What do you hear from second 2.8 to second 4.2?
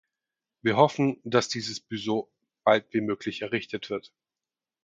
wie möglich errichtet wird.